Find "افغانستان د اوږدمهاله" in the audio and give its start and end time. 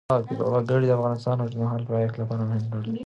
0.97-1.85